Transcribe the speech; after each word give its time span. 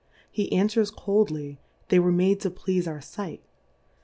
He 0.31 0.51
an 0.51 0.67
fwers 0.67 0.91
coldly, 0.91 1.59
they 1.89 1.99
were 1.99 2.11
made 2.11 2.39
to 2.39 2.49
pleafe 2.49 2.87
our 2.87 3.01
Sight. 3.01 3.43